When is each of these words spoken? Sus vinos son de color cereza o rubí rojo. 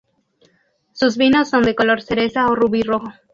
Sus 0.93 1.15
vinos 1.15 1.47
son 1.51 1.61
de 1.61 1.75
color 1.75 2.01
cereza 2.01 2.47
o 2.47 2.55
rubí 2.55 2.81
rojo. 2.81 3.13